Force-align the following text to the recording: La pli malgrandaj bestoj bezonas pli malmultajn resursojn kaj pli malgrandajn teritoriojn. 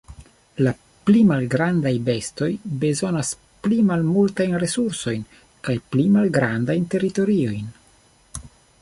La 0.67 0.71
pli 1.09 1.19
malgrandaj 1.31 1.91
bestoj 2.07 2.47
bezonas 2.85 3.31
pli 3.67 3.79
malmultajn 3.91 4.59
resursojn 4.67 5.29
kaj 5.69 5.79
pli 5.93 6.11
malgrandajn 6.19 6.93
teritoriojn. 6.97 7.73